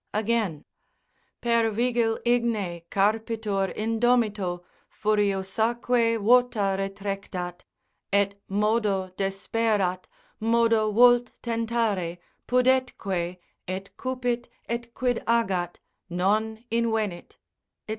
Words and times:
Again, 0.15 0.65
———Per 1.41 1.69
vigil 1.69 2.17
igne 2.25 2.85
Carpitur 2.89 3.67
indomito, 3.75 4.63
furiosaque 4.89 6.17
vota 6.19 6.75
retrectat, 6.79 7.61
Et 8.11 8.33
modo 8.49 9.11
desperat, 9.15 10.07
modo 10.39 10.91
vult 10.91 11.31
tentare, 11.43 12.17
pudetque 12.47 13.37
Et 13.67 13.89
cupit, 13.95 14.47
et 14.67 14.91
quid 14.95 15.23
agat, 15.27 15.75
non 16.09 16.57
invenit, 16.71 17.35
&c. 17.87 17.89